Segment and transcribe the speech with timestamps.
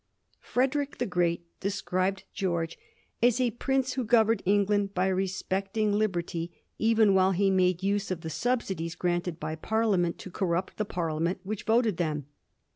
[0.39, 2.75] Frederick the Great described George
[3.21, 8.21] as a prince who governed England by respecting liberty, even while he made use of
[8.21, 12.25] tiie subsidies granted by Parliament to corrupt the Parliament which voted them.